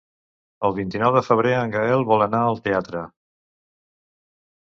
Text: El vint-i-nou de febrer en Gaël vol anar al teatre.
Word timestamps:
El 0.69 0.73
vint-i-nou 0.77 1.13
de 1.15 1.21
febrer 1.27 1.51
en 1.57 1.73
Gaël 1.75 2.07
vol 2.13 2.25
anar 2.27 2.41
al 2.47 2.59
teatre. 2.69 3.05